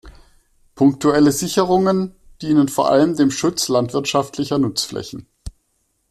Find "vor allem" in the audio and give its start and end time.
2.69-3.15